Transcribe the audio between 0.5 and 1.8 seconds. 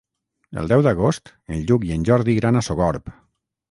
El deu d'agost en